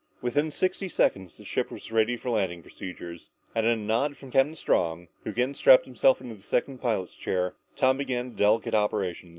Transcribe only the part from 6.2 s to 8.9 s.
the second pilot's chair, Tom began the delicate